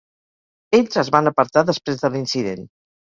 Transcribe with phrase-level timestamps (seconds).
[0.77, 2.65] Ells es van apartar després de l'incident.